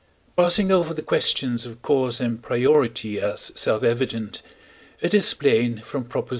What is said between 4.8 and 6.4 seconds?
it is plain from Props.